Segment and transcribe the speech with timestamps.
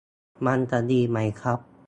[0.45, 1.59] มันจะดีไหมครับ